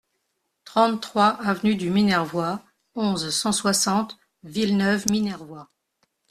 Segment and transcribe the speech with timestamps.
[0.63, 2.59] trente-trois avenue du Minervois,
[2.95, 5.69] onze, cent soixante, Villeneuve-Minervois